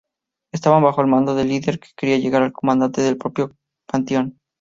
Estaban 0.51 0.81
bajo 0.81 1.01
el 1.01 1.05
mando 1.07 1.35
del 1.35 1.49
Líder 1.49 1.79
que 1.79 1.89
quería 1.95 2.17
llegar 2.17 2.41
al 2.41 2.51
comandante 2.53 3.01
del 3.01 3.19
propio 3.19 3.55
Panteón. 3.87 4.39